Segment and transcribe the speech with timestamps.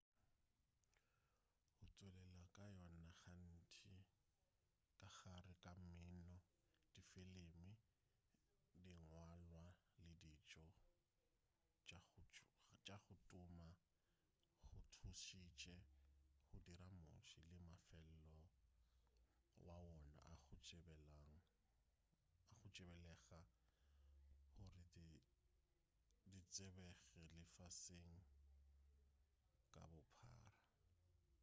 [1.77, 3.95] go tšwelela ga yona gantši
[4.97, 6.35] ka gare ga mmino
[6.93, 7.67] difilimi
[8.83, 9.65] dingwalwa
[10.03, 10.65] le ditšo
[11.87, 11.99] tša
[13.05, 13.69] go tuma
[14.69, 15.75] go thušitše
[16.49, 18.23] go dira motse le mafelo
[19.75, 21.33] a wona a go tsebalega
[24.61, 24.71] gore
[26.31, 26.89] di tsebege
[27.29, 28.19] lefaseng
[29.73, 30.49] ka bophara